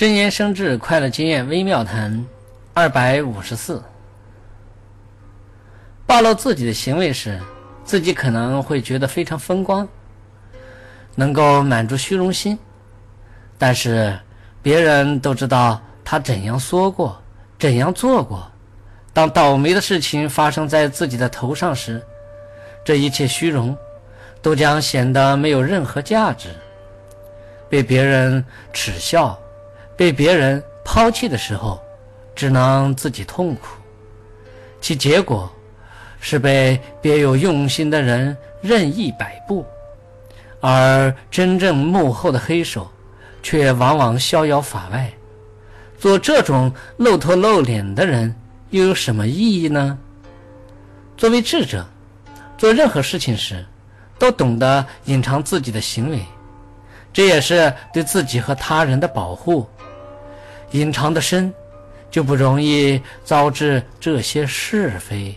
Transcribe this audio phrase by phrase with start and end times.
[0.00, 2.26] 真言生智快乐经验微妙谈
[2.72, 3.82] 二百五十四。
[6.06, 7.38] 暴露自己的行为时，
[7.84, 9.86] 自己可能会觉得非常风光，
[11.14, 12.58] 能够满足虚荣心。
[13.58, 14.18] 但是
[14.62, 17.20] 别人都知道他怎样说过，
[17.58, 18.50] 怎样做过。
[19.12, 22.02] 当倒霉的事情发生在自己的头上时，
[22.82, 23.76] 这一切虚荣
[24.40, 26.48] 都将显得没有任何价值，
[27.68, 28.42] 被别人
[28.72, 29.38] 耻笑。
[30.00, 31.78] 被别人抛弃的时候，
[32.34, 33.66] 只能自己痛苦，
[34.80, 35.52] 其结果
[36.20, 39.62] 是被别有用心的人任意摆布，
[40.58, 42.90] 而真正幕后的黑手
[43.42, 45.12] 却往往逍遥法外。
[45.98, 48.34] 做这种露头露脸的人
[48.70, 49.98] 又有什么意义呢？
[51.14, 51.86] 作为智者，
[52.56, 53.62] 做任何事情时
[54.18, 56.24] 都懂得隐藏自己的行为，
[57.12, 59.68] 这也是对自己和他人的保护。
[60.72, 61.52] 隐藏的深，
[62.10, 65.36] 就不容易招致这些是非。